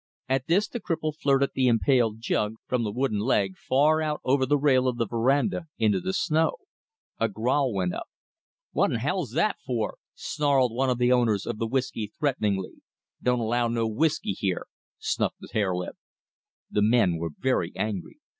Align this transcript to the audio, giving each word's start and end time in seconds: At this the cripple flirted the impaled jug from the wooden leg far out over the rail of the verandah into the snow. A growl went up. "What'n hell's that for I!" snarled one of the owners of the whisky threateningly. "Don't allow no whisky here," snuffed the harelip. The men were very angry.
At 0.27 0.47
this 0.47 0.67
the 0.67 0.79
cripple 0.79 1.13
flirted 1.15 1.51
the 1.53 1.67
impaled 1.67 2.21
jug 2.21 2.55
from 2.65 2.83
the 2.83 2.91
wooden 2.91 3.19
leg 3.19 3.55
far 3.55 4.01
out 4.01 4.19
over 4.23 4.47
the 4.47 4.57
rail 4.57 4.87
of 4.87 4.97
the 4.97 5.05
verandah 5.05 5.67
into 5.77 5.99
the 5.99 6.11
snow. 6.11 6.55
A 7.19 7.29
growl 7.29 7.71
went 7.71 7.93
up. 7.93 8.07
"What'n 8.71 8.95
hell's 8.97 9.33
that 9.33 9.57
for 9.63 9.91
I!" 9.91 9.95
snarled 10.15 10.73
one 10.73 10.89
of 10.89 10.97
the 10.97 11.11
owners 11.11 11.45
of 11.45 11.59
the 11.59 11.67
whisky 11.67 12.11
threateningly. 12.17 12.81
"Don't 13.21 13.41
allow 13.41 13.67
no 13.67 13.87
whisky 13.87 14.31
here," 14.31 14.65
snuffed 14.97 15.37
the 15.39 15.49
harelip. 15.53 15.95
The 16.71 16.81
men 16.81 17.17
were 17.19 17.29
very 17.39 17.71
angry. 17.75 18.17